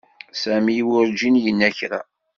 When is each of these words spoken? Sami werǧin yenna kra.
Sami 0.41 0.77
werǧin 0.87 1.35
yenna 1.43 1.69
kra. 1.77 2.01